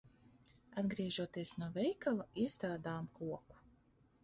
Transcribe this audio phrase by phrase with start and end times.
[0.81, 3.63] Atgriežoties no veikala, iestādām koku.